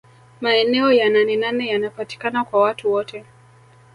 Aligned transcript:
maeneo 0.41 0.91
ya 0.93 1.09
nanenane 1.09 1.67
yanapatikana 1.67 2.43
kwa 2.43 2.61
watu 2.61 2.91
wote 2.91 3.25